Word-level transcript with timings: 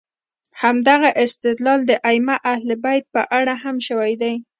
همدغه 0.61 1.09
استدلال 1.23 1.79
د 1.85 1.91
ائمه 2.09 2.35
اهل 2.53 2.69
بیت 2.83 3.05
په 3.15 3.21
اړه 3.37 3.53
هم 3.63 3.75
شوی 3.87 4.13
دی. 4.21 4.33